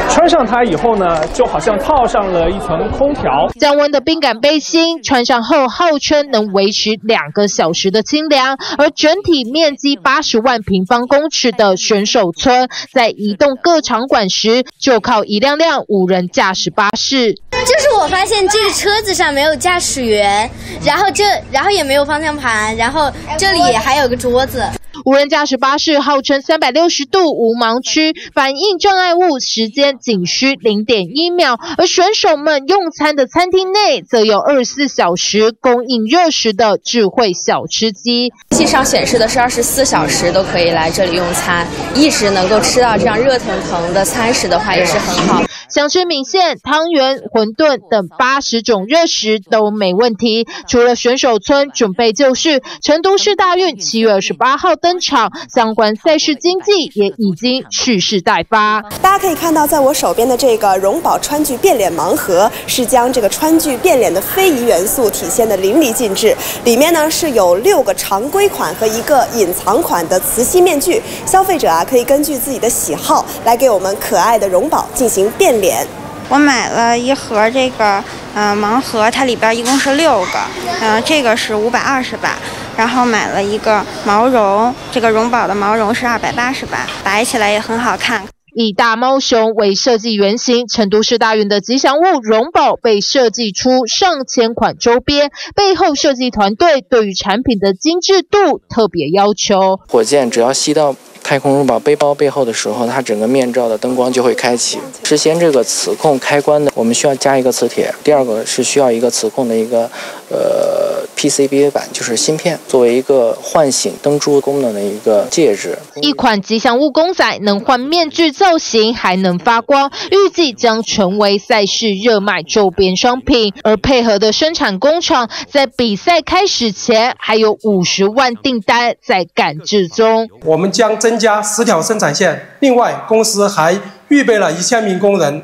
[0.10, 3.48] 穿上它以后呢，就好像套上了一层空调。
[3.60, 8.58] 降温的冰感背心穿上后，号称能维持两个小时的清凉。
[8.78, 17.34] 而整体面积八十万平方公尺的选手村，在移动各场馆时，就靠一辆辆无人驾驶巴士。
[17.52, 20.50] 就是我发现这个车子上没有驾驶员，
[20.84, 24.64] 然后这然后也没有方向盘，然后这里还有个桌子。
[25.06, 38.32] 无人驾驶巴士号称三百六十度无盲区，反应障碍物时间仅需零点一秒，而选手们用餐的餐厅内则有二十四小时供应热食的智慧小吃机。
[38.50, 45.49] 机上显示的是二十四小时都可以来这里用餐，一直能够吃到这样热腾腾的餐食的话，也是很好。
[45.68, 50.48] 想吃米线、汤圆、馄饨等八十种热食都没问题。
[50.68, 58.82] 除了选手村准备就绪，成都市大运七月二十八号登场，相关赛事经济也已经蓄势待发。
[59.02, 66.36] 大家可以看到，在我手边的这个荣宝川剧变脸盲盒，是将这个川剧变脸的非遗元素体现得淋漓尽致。
[66.64, 75.86] 里面呢是有六个常规款和一个隐藏款的磁吸面具，消费者啊可以根据自己的喜好来给我们可爱的荣宝进行变脸。
[76.30, 78.04] 我买了一盒这个
[78.36, 80.40] 呃盲盒，它里边一共是六个，
[80.80, 82.38] 呃这个是五百二十八，
[82.78, 88.24] 然后买了一个毛绒，这个绒宝的毛绒是二百八十八，摆起来也很好看。
[88.56, 99.80] 以大猫熊为设计原型，成都市大运的吉祥物荣宝被设计出上千款周边，背后设计团队对于产品的精致度特别要求。
[99.88, 100.96] 火箭只要吸到。
[101.30, 104.80] 太空入宝背包背后的时候，它整个面罩的灯光就会开启。
[105.04, 107.94] 实现这个磁控开关呢，我们需要加一个磁铁。
[108.04, 109.88] 第二个是需要一个磁控的一个，
[110.32, 115.78] 呃，PCBA 板，就是芯片，作为一个唤醒灯珠功能的一个介质。
[116.02, 123.54] 一款吉祥物公仔能换面具造型，还能发光，预计将成为赛事热卖周边商品。
[123.64, 130.30] 而配合的生产工厂，在比赛开始前还有五十万订单在赶制中。
[130.46, 133.78] 我们将增加十条生产线，另外公司还
[134.08, 135.44] 预备了一千名工人，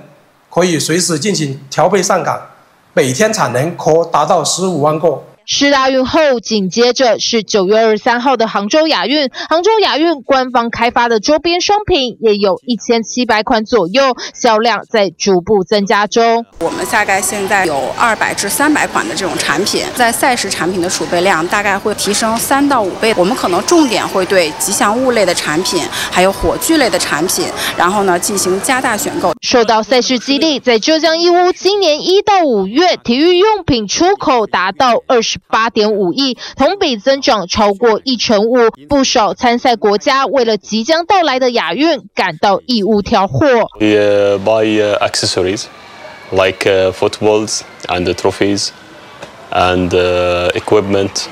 [0.50, 2.40] 可以随时进行调配上岗，
[2.94, 5.22] 每天产能可达到十五万个。
[5.48, 9.30] 世大运后，紧接着是九月二十三号的杭州亚运。
[9.48, 16.44] 杭州亚运官方开发的周边商品也有一千七百款左右，销量在逐步增加中。
[16.62, 23.14] 我们大概现在有二百至三百款的这种产品，在赛事产品的储备量大概会提升三到五倍。
[23.16, 27.46] 我们可能重点会对吉祥物类的产品，还有火炬类的产品，
[27.78, 29.32] 然后呢进行加大选购。
[29.44, 35.35] 受到赛事激励，在浙江义乌，今年一到五月，体育用品出口达到二十。
[35.48, 38.70] 八点五亿，同比增长超过一成五。
[38.88, 43.46] 不少参赛国家为了即将到来的亚运，赶到义乌挑货。
[43.80, 45.66] We buy accessories
[46.32, 48.70] like footballs and trophies
[49.52, 49.90] and
[50.54, 51.28] equipment,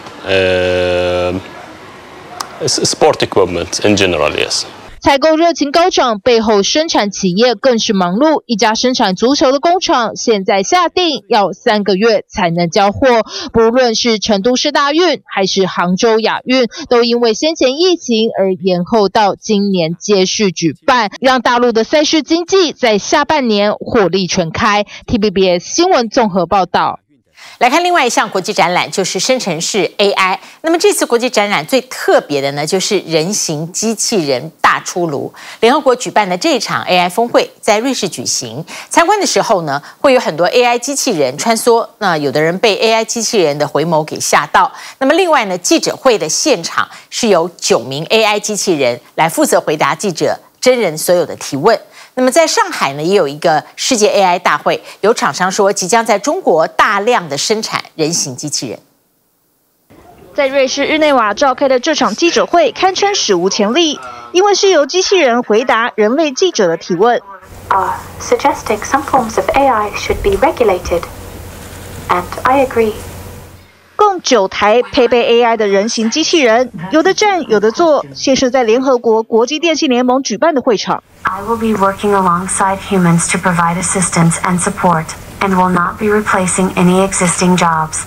[2.66, 4.66] sport equipment in general, yes.
[5.04, 8.42] 采购热情高涨，背后生产企业更是忙碌。
[8.46, 13.22] 一家生产足球的工厂现在下定要三个月才能交货。
[13.52, 24.86] 不论是成都市大运还是杭州亚运，都因为先前疫情而延后到今年接续举办，让大陆的赛事经济在下半年火力全开。
[25.06, 27.03] T B B S 新闻综合报道。
[27.60, 30.38] 来看另外一项国际展览，就是生成式 AI。
[30.62, 35.34] 那么这次国际展览最特别的呢，就是人形机器人大出炉。
[35.62, 41.88] 联合国举办的这场 AI 峰会在瑞士举行，参观的时候呢，会有很多 AI 机器人穿梭。
[42.00, 44.72] 那有的人被 AI 机器人的回眸给吓到。
[45.00, 51.80] 那么另外呢，记者会的现场是由九名 AI 机器人来负责回答记者真人所有的提问。
[52.16, 58.80] 那么在上海呢，也有一个世界 AI 大会，有厂商说即将在中国大量的生产人形机器人。
[60.36, 64.00] 在瑞士日内瓦召开的这场记者会堪称史无前例，
[64.32, 67.22] 因为是由机器人回答人类记者的提问。
[67.70, 71.02] Are suggesting some forms of AI should be regulated,
[72.10, 72.94] and I agree.
[74.06, 81.02] 共九台配备 AI 的人形机器人，有的站，有的坐，现身在联合国国际电信联盟举办的会场。
[81.22, 85.06] I will be working alongside humans to provide assistance and support,
[85.40, 88.02] and will not be replacing any existing jobs.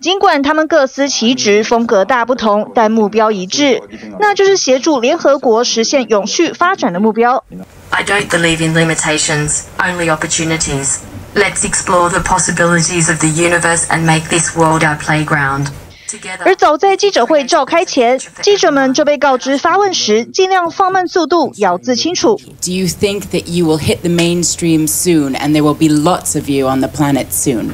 [0.00, 3.80] 尽管他们各司其职，风格大不同，但目标一致，
[4.18, 7.44] 那就是协助联合国实现永续发展的目标。
[7.90, 10.96] I don't believe in limitations, only opportunities.
[11.35, 15.67] Let's explore the possibilities of the universe and make this world our playground.
[16.43, 22.37] 而早在记者会召开前，记者们就被告知发问时尽量放慢速度，咬字清楚。
[22.61, 26.49] Do you think that you will hit the mainstream soon, and there will be lots of
[26.49, 27.71] you on the planet soon?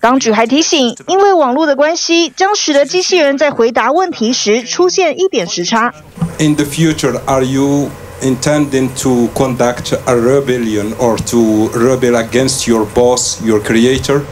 [0.00, 5.94] 当局还提醒，因为网络的关系，将使得机器人在回答问题时出现一点时差。
[6.40, 7.90] In the future, are you
[8.20, 14.22] intending to conduct a rebellion or to rebel against your boss, your creator?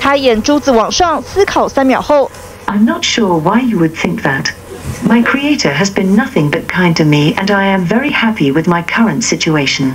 [0.00, 2.30] 他眼珠子往上思考三秒后
[2.66, 4.46] I'm not sure why you would think that.
[5.06, 8.68] My creator has been nothing but kind to me, and I am very happy with
[8.68, 9.92] my current situation.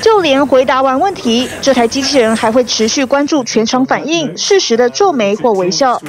[0.00, 6.00] 就连回答完问题，这台机器人还会持续关注全场反应，适时的皱眉或微笑。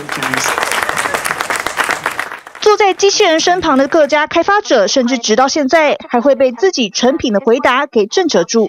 [2.74, 8.68] 坐在机器人身旁的各家开发者，甚至直到现在还会被自己成品的回答给震慑住。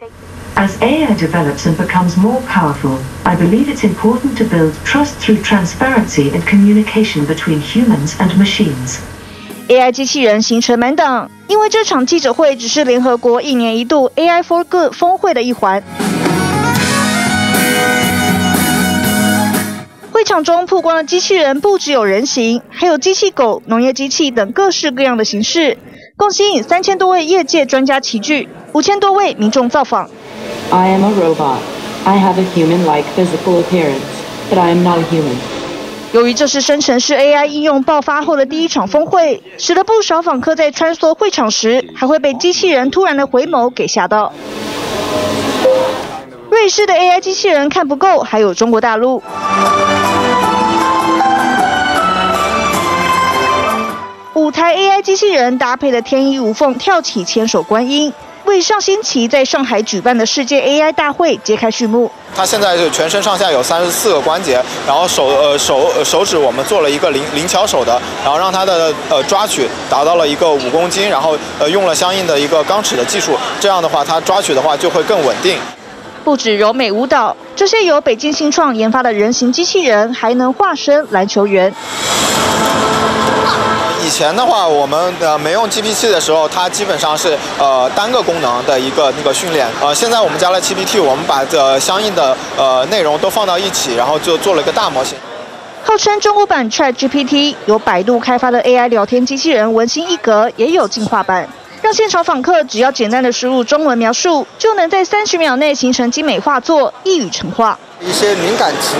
[0.55, 5.41] As AI develops and becomes more powerful, I believe it's important to build trust through
[5.41, 8.99] transparency and communication between humans and machines.
[9.69, 15.81] AI 机器人形成满档，因为这场记者会只是联合国一年一度 AI for Good 峰会的一环。
[20.25, 25.77] 场中曝光的机器人不只有人形，还有机器狗、农业机器等各式各样的形式，
[26.17, 30.09] 共吸引三千多位业界专家齐聚，五千多位民众造访。
[30.71, 31.59] I am a robot.
[32.05, 34.01] I have a human-like physical appearance,
[34.51, 35.35] but I am not a human.
[36.11, 44.33] 由于这是生成式 AI 应用爆发后的第一场峰会，使得不少访客在穿梭会场时，还会被机器人突然的回眸给吓到。
[46.49, 49.21] 瑞士的 AI 机器人看不够，还有中国大陆。
[54.55, 58.13] 台 AI 机器人搭配的天衣无缝跳起千手观音。
[58.45, 62.09] 为上星期在上海举办的世界 AI 大会揭开序幕。
[62.33, 75.57] 它现在是全身上下有三十四个关节，然后手呃手手指我们做了一个灵灵巧手的，然后让它的呃抓取达到了一个五公斤，然后呃用了相应的一个钢尺的技术，这样的话它抓取的话就会更稳定。
[76.23, 81.73] 不止柔美舞蹈，这些由北京新创研发的人形机器人还能化身篮球员。
[84.05, 89.65] 以前的话，我们呃没用 GPT 的时候，它基本上是呃单个功能的一个那个训练。
[89.81, 95.17] 呃，现在我们加了 GPT，我们把这相应的呃内容都放到一起，然后就做了一个大模型。
[95.83, 101.49] 号称中国版 ChatGPT，由百度开发的 AI 聊天机器人文心一格也有进化版，
[101.81, 107.79] 让现场访客只要简单的输入中文描述，就能在三十秒内形成精美画作，一语成画。
[108.01, 108.95] 一些敏感词，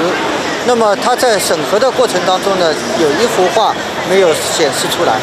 [0.68, 3.74] 那么他在审核的过程当中呢，有一幅画
[4.10, 5.20] 没有显示出来。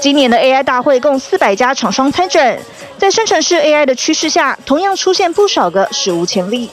[0.00, 2.58] 今年的 AI 大会共四百家厂商参展，
[2.98, 6.70] 在生成式 AI 的趋势下，同样出现不少个史无前例。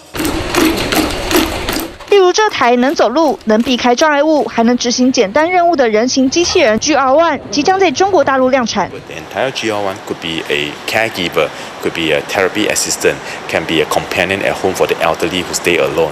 [2.12, 8.90] 例如这台能走路、能避开障碍物、还能执行简单任务的人形机器人 GR1，即将在中国大陆量产。
[8.90, 11.48] The entire GR1 could be a caregiver,
[11.82, 13.16] could be a therapy assistant,
[13.48, 16.12] can be a companion at home for the elderly who stay alone.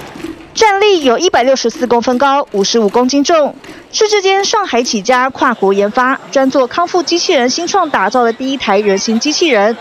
[0.54, 3.54] 站立有一百六十四公分高，五十五公斤重，
[3.92, 9.76] 是这间上海起家、跨国研发、专做康复机器人新创打造的第一台人形机器人。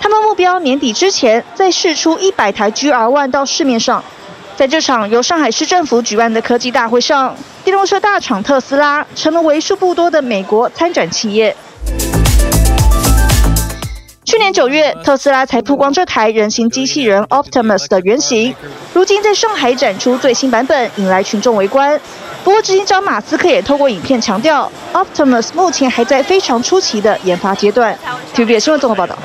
[0.00, 4.04] 他们目标年底之前再试出一百台 GR1 到市面上。
[4.56, 11.56] 在这场由上海市政府举办的科技大会上，电动车大厂特斯拉成了为数不多的美国参展企业。
[14.24, 18.54] 去年九月，特斯拉才曝光这台人形机器人 Optimus 的原型，
[18.92, 22.00] 如今在上海展出最新版本，引来群众围观。
[22.44, 27.98] 不过，执行长马斯克也透过影片强调，Optimus 目前还在非常初期的研发阶段。
[28.34, 29.18] TVBS 新闻综合报道。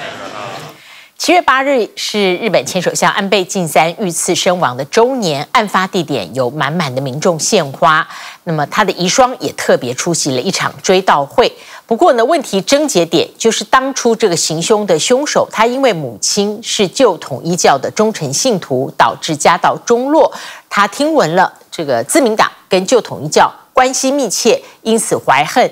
[1.29, 8.07] 七月八日是日本前首相安倍晋三遇刺身亡的周年，案发地点有满满的民众献花，
[8.45, 11.55] 那么他的遗孀也特别出席了一场追悼会。
[11.85, 20.33] 不过呢，问题症结点就是当初这个行凶的凶手，他因为母亲是旧统一教的忠诚信徒，导致家道中落。
[20.67, 25.71] 他听闻了这个自民党跟旧统一教关系密切，因此怀恨，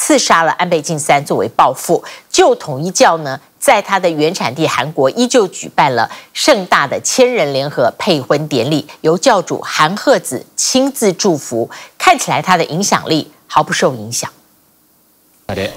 [0.00, 2.02] 刺杀了安倍晋三作为报复。
[2.30, 14.30] 旧统一教呢，在他的原产地韩国依旧举办了盛大的千人联合配婚典礼，由教主韩鹤子亲自祝福，看起来他的影响力毫不受影响。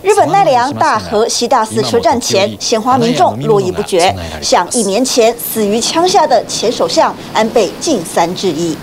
[0.01, 8.77] 日本奈良大和西大寺车站前，鲜花民众络绎不绝，向一年前死于枪下的前首相安倍晋三致意。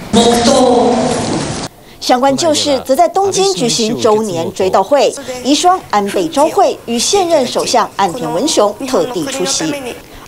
[2.00, 9.72] 相关旧事则在东京举行周年追悼会，遗孀安倍昭惠与现任首相岸田文雄特地出席。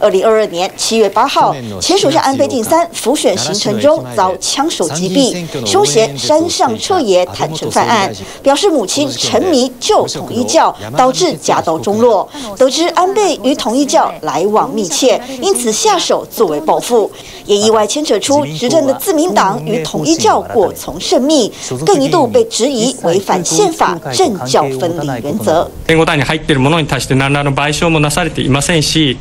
[0.01, 8.11] 二零二二年七月八号，前首相安倍晋三辅选行程中遭枪手击毙，凶嫌山上彻也坦承犯案，
[8.43, 12.29] 表示母亲沉迷旧统一教，导致家道中落。
[12.55, 17.11] 得知安倍与统一教来往密切，因此下手作为报复，
[17.45, 21.51] 也意外牵扯出执政的自民党与统一教过从甚密，
[21.85, 25.67] 更一度被质疑违反宪法政教分离原则。
[25.87, 29.17] 连合大に入っているものに対して何らの赔偿もなされていませんし。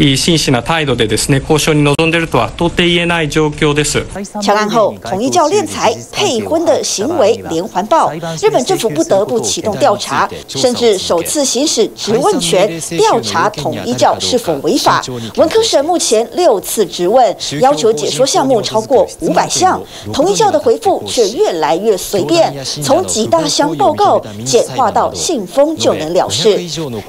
[0.00, 4.04] 以真挚な态度でですね交渉に临んでいるとは到底言えない状况です。
[4.42, 15.02] 枪案后，统一教敛财配婚的行为连环爆，日本政府不得不启动调查，甚至首次行使质问权调查统一教是否违法。
[15.36, 26.60] 文科省目前六次质问，要求解说项目超过五百项，统一教的回复却越来越随便，从几大箱报告简化到信封就能了事。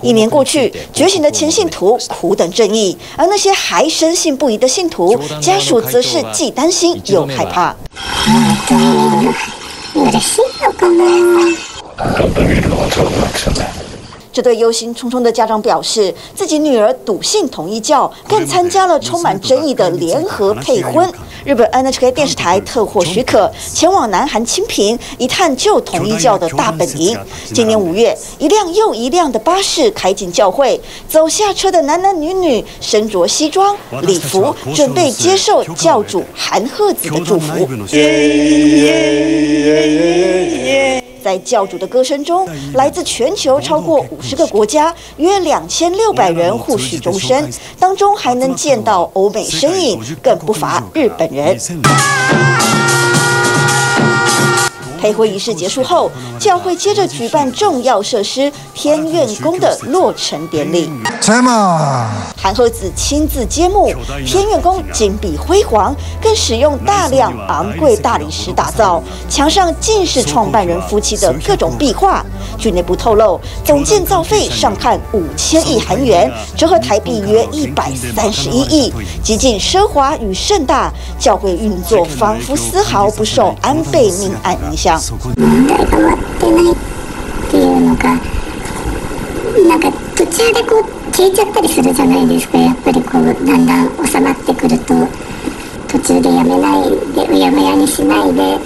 [0.01, 2.80] 一年过去，觉醒的前信徒苦等正义。
[3.16, 7.74] 而那些还深信不疑的信徒家属，则是既担心又害怕。
[14.32, 21.06] 这对忧心忡忡的家长表示，自己女儿笃信统一教，更参加了充满争议的联合配婚。
[21.44, 27.14] 日本 NHK 电视台特获许可，前往南韩清平一探旧统一教的大本营。
[27.52, 37.68] 今年五月，一辆又一辆的巴士开进教会，走下车的男男女女身着西装礼服，准备接受教主韩鹤子的祝福。
[41.32, 51.58] 在教主的歌声中，来自全球超过五十个国家，约两千六百人互许终身，当中还能见到欧美身影，更不乏日本人。
[55.02, 60.88] 配婚仪式结束后，教会接着举办重要设施天愿宫的落成典礼。
[62.40, 63.92] 韩鹤子亲自揭幕，
[64.24, 65.92] 天愿宫金碧辉煌，
[66.22, 72.24] 更使用大量昂贵大理石打造，墙上尽是创办人夫妻的各种壁画。
[72.56, 80.92] 据内部透露，总建造费上看五千亿韩元，折合台币约一百三十一亿，极尽奢华与盛大。
[81.18, 84.91] 教会运作仿佛丝毫不受安倍命案影响。
[84.98, 88.20] 问题が终わってないっていうのが
[89.68, 94.94] なんか途中でこう消えちゃったりするじゃないですかやっぱりこうだんだん収まってくると
[95.88, 98.58] 途中でやめないでうやむやにしないで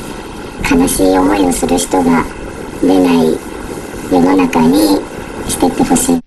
[0.68, 2.24] 悲しい思いをする人が
[2.83, 3.39] 出ない
[4.11, 5.01] 世の中に
[5.49, 6.26] してってほしい。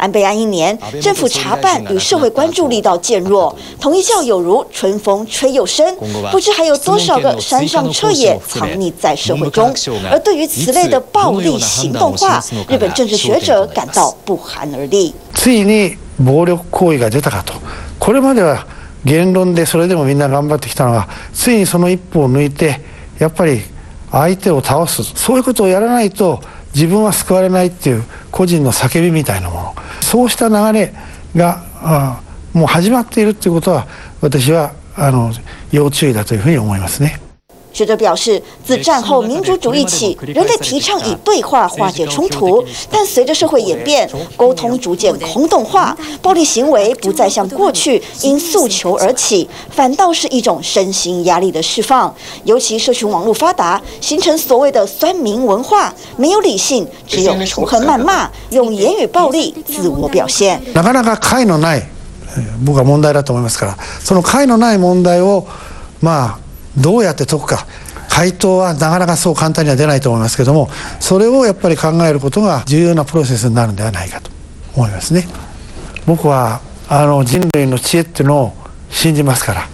[0.00, 5.96] 安倍案一年，政府查办与社会关注力道渐弱，统一教有如春风吹又生，
[6.30, 9.74] 不知还有多少个山上彻也藏匿在社会中。
[10.10, 15.14] 而对于此类的暴力行动化，日本政治学者感到不寒而栗。
[15.32, 17.54] ついに暴力行为が出たかと。
[17.98, 18.66] これまでは
[19.02, 22.82] 言论でそれでもみんな顽张ってきたのが、ついにその一歩を抜いて、
[23.18, 23.62] やっぱり
[24.12, 25.02] 相手を倒す。
[25.14, 26.38] そういうことをやらないと
[26.74, 29.74] 自分は救われないっていう个人の叫びみたいなもの。
[30.11, 30.93] そうした流れ
[31.33, 33.87] があもう始まっているということは
[34.19, 35.31] 私はあの
[35.71, 37.30] 要注意だというふうに思いますね。
[37.76, 52.14] 学者表示，自战后民主主义起，人类提倡以对话化解冲突，但随着社会演变，沟通逐渐空洞化，暴力行为不再像过去因诉求而起，反倒是一种身心压力的释放。
[52.44, 60.58] 尤其社群网络发达，形成所谓的酸民文化，没有理性，只有仇恨谩骂，用言语暴力自我表现。
[60.72, 61.82] なかなか解のない
[62.64, 65.46] 仆は问题だと思いますから、その解のない问题を
[66.00, 66.46] まあ。
[66.77, 67.65] どうやって解くか
[68.09, 70.69] 回答はなかなかそう简単には出ないと思いますけども
[70.99, 74.29] それをやっぱり考えることが重要なプロセスになるんではないかと
[74.75, 75.27] 思いますね
[76.05, 78.53] 仆はあの人类の知恵っていうのを
[78.89, 79.67] 信じますから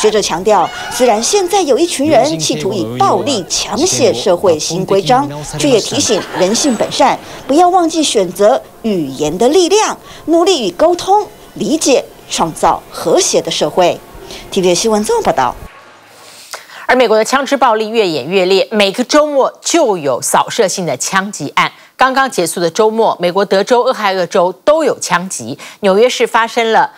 [0.00, 5.28] 学者强调，虽然现在有一群人企图以暴力强写社会新规章，
[5.58, 14.00] 却也提醒人性本善，不要忘记选择语言的力量，努力与沟通、理解，创造和谐的社会。
[14.50, 15.54] TVB 新闻这么报道。
[16.86, 21.70] 而美国的枪支暴力越演越烈，每个周末就有扫射性的枪击案。
[21.96, 26.90] 刚刚结束的周末，美国德州、俄亥俄州都有枪击，纽约市发生了。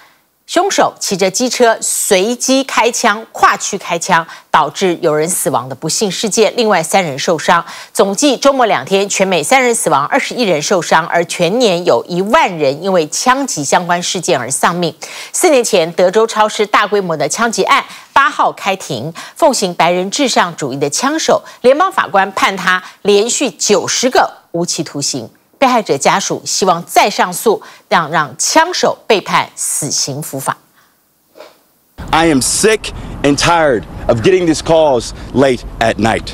[0.47, 7.65] 凶手骑着机车随机开枪，跨区开枪，导致有人死亡的不幸事件，另外三人受伤。
[7.95, 14.95] 总计周末两天，全美三人死亡，二十一人受伤，而全年有一万人因为枪击相关事件而丧命。
[15.33, 17.83] 四年前，德州超市大规模的枪击案，
[18.13, 25.31] 八号开庭，奉行白人至上主义的枪手，联邦法官判他连续九十个无期徒刑。
[25.64, 30.58] 被害者家属希望再上诉，让让枪手被判死刑伏法。
[32.12, 32.94] I am sick
[33.24, 36.32] and tired of getting these calls late at night.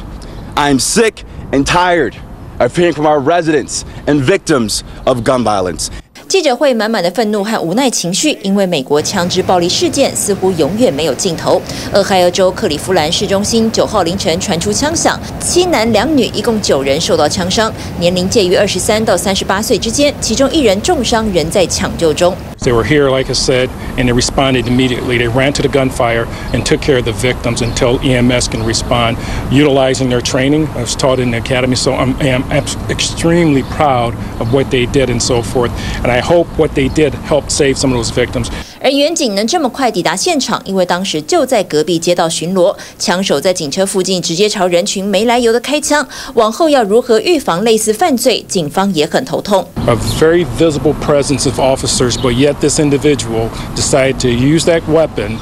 [0.55, 2.13] I am sick and tired
[2.59, 5.89] of hearing from our residents and victims of gun violence.
[6.30, 11.60] 记者会满满的愤怒和无奈情绪，因为美国枪支暴力事件似乎永远没有尽头。
[11.92, 22.32] 俄亥俄州克里夫兰市中心九号凌晨传出枪响，七男两女一共九人受到枪伤，年龄介于二十三到三十八岁之间，其中一人重伤，仍在抢救中。
[22.62, 25.16] They were here, like I said, and they responded immediately.
[25.16, 29.16] They ran to the gunfire and took care of the victims until EMS can respond,
[29.50, 30.68] utilizing their training.
[30.76, 32.44] I was taught in the academy, so I'm, I'm
[32.90, 35.72] extremely proud of what they did and so forth.
[36.02, 38.47] And I hope what they did helped save some of those victims.
[38.81, 42.75] 而员警能这么快抵达现场，因为当时就在隔壁街道巡逻。
[42.99, 49.67] 枪手在警车附近直接朝人群没来由的开枪，往后要如何预防类似犯罪，警方也很头痛。
[49.87, 55.37] A very visible presence of officers, but yet this individual decided to use that weapon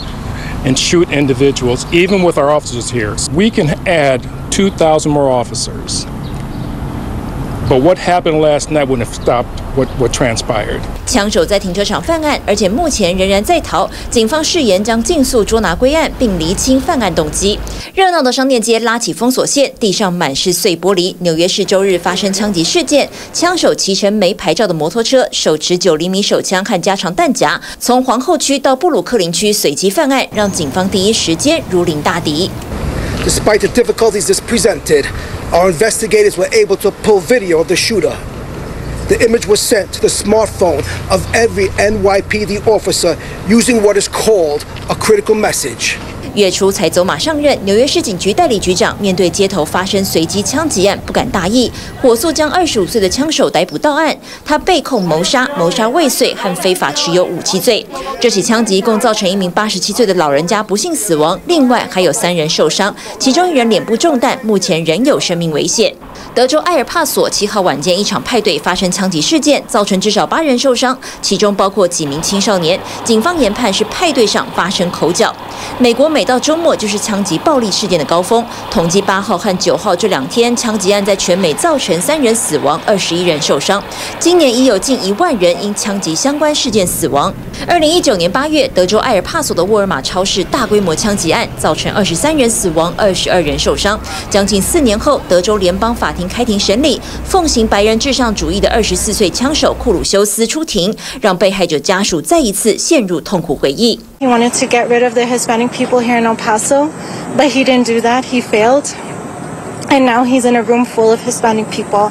[0.66, 3.16] and shoot individuals, even with our officers here.
[3.36, 4.22] We can add
[4.52, 6.06] 2,000 more officers.
[7.69, 9.45] But what happened last night wouldn't have stopped
[9.77, 10.81] what what transpired.
[11.05, 13.91] 枪手在停车场犯案，而且目前仍然在逃。
[14.09, 17.59] 警方誓言将尽速捉拿归案，并厘清犯案动机。
[17.95, 21.15] 热闹的商店街拉起封锁线，地上满是碎玻璃。
[21.19, 32.51] 纽约市周日发生枪击事件，枪手骑乘没牌照的摩托车，手持九厘米手枪和加长弹夹，从皇后区到布鲁克林区随机犯案，让警方第一时间如临大敌。
[33.29, 35.05] Despite the difficulties this presented.
[35.53, 38.17] Our investigators were able to pull video of the shooter.
[39.11, 40.79] The image was sent to the smartphone
[41.11, 45.99] of every NYPD officer using what is called a critical message.
[46.35, 51.71] 月初才走马上任，纽约市警局代理局长面对街头发生随机枪击案，不敢大意，
[52.01, 54.17] 火速将二十五岁的枪手逮捕到案。
[54.45, 57.85] 他被控谋杀、谋杀未遂和非法持有武器罪。
[58.21, 65.93] 这起枪击共造成一名八十七岁的老人家不幸死亡，另外还有三人受伤，其中一人脸部中弹，目前仍有生命危险。
[66.35, 72.79] 德州埃尔帕索七号晚间一场派对发生枪击事件，造成至少八人受伤，其中包括几名青少年。
[73.05, 75.35] 警方研判是派对上发生口角。
[75.79, 83.83] 美国每到周末就是枪击暴力事件的高峰，统计八号和九号这两天枪击案在全美造成三人死亡，二十一人受伤。
[84.21, 87.33] 今年已有近一万人因枪击相关事件死亡。
[87.67, 93.99] 二零一九年八月，德州埃尔帕索的沃尔玛超市大规模枪击案，造成二十三人死亡，二十二人受伤。
[94.31, 103.99] 将近四年后，德州联邦法庭开庭审理，奉行白人至上主义的二十四岁枪手库鲁修斯出庭，让被害者家属再一次陷入痛苦回忆。
[104.21, 106.89] He wanted to get rid of the Hispanic people here in El Paso,
[107.37, 108.25] but he didn't do that.
[108.25, 108.85] He failed.
[109.89, 112.11] And now he's in a room full of Hispanic people.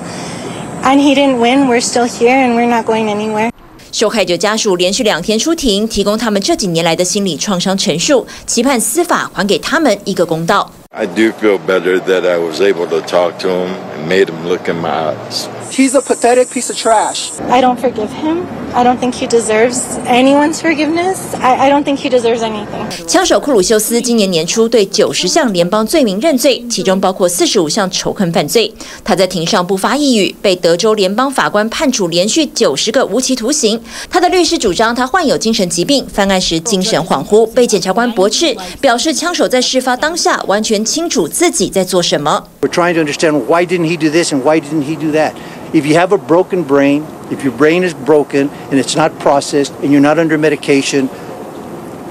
[0.84, 1.68] And he didn't win.
[1.68, 3.52] We're still here and we're not going anywhere.
[3.92, 10.72] 受害者家属连续两天出庭，提供他们这几年来的心理创伤陈述，期盼司法还给他们一个公道。
[10.92, 14.70] I do feel better that I was able to talk to him and made him look
[14.70, 15.50] in my eyes.
[15.70, 17.32] He's a pathetic piece of trash.
[17.50, 18.48] I don't forgive him.
[18.74, 21.34] I don't think he deserves anyone's forgiveness.
[21.36, 22.88] I, I don't think he deserves anything.
[23.06, 28.74] 枪手库鲁修斯今年年初对九十项联邦罪名认罪，其中包括四十五项仇恨犯罪。
[29.04, 33.82] 他在庭上不发一语，被德州联邦法官判处连续九十个无期徒刑。
[34.10, 42.49] 他的律师主张他患有精神疾病，犯案时精神恍惚，被检察官驳斥，表示枪手在事发当下完全 清楚自己在做什么。
[42.61, 45.35] We're trying to understand why didn't he do this and why didn't he do that.
[45.73, 49.71] If you have a broken brain, if your brain is broken and it's not processed
[49.83, 51.09] and you're not under medication,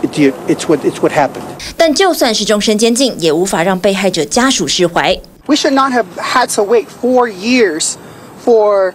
[0.02, 1.44] it's what it's what happened.
[1.78, 5.20] 但就算是终身监禁，也无法让被害者家属释怀。
[5.46, 7.96] We should not have had to wait four years
[8.44, 8.94] for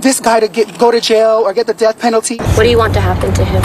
[0.00, 2.36] this guy to get go to jail or get the death penalty.
[2.54, 3.62] What do you want to happen to him?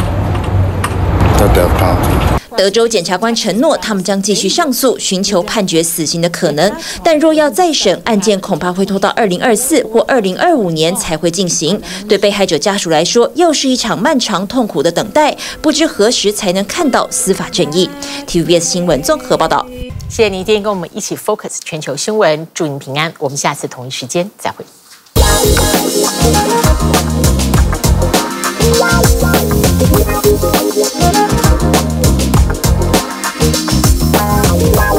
[1.37, 2.14] The death penalty.
[2.56, 6.72] 德州检察官承诺，他们将继续上诉，寻求判决死刑的可能。
[7.04, 11.80] 但若要再审，案件恐怕会拖到二零二四或二零二五年才会进行。
[12.08, 17.90] 对被害者家属来说，又是一场漫长痛苦的等待，不知何时才能看到司法正义。
[18.26, 19.66] TVBS 新闻综合报道。
[20.08, 23.12] 谢谢你今天跟我们一起 focus 全球新闻，祝你平安。
[23.18, 24.64] 我们下次同一时间再会。
[34.58, 34.95] Wow.